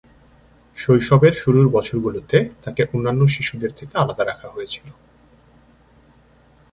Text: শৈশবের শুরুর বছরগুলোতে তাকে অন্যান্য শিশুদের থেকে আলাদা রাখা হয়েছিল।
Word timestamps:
শৈশবের 0.77 1.33
শুরুর 1.33 1.67
বছরগুলোতে 1.69 2.37
তাকে 2.63 2.81
অন্যান্য 2.93 3.21
শিশুদের 3.27 3.71
থেকে 3.75 3.93
আলাদা 3.97 4.23
রাখা 4.25 4.47
হয়েছিল। 4.49 4.87